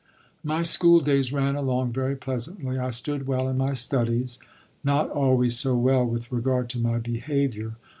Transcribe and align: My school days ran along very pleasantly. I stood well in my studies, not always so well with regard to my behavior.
My 0.43 0.63
school 0.63 0.99
days 0.99 1.31
ran 1.31 1.55
along 1.55 1.93
very 1.93 2.15
pleasantly. 2.15 2.79
I 2.79 2.89
stood 2.89 3.27
well 3.27 3.47
in 3.47 3.59
my 3.59 3.73
studies, 3.73 4.39
not 4.83 5.11
always 5.11 5.59
so 5.59 5.75
well 5.77 6.03
with 6.03 6.31
regard 6.31 6.69
to 6.71 6.79
my 6.79 6.97
behavior. 6.97 7.73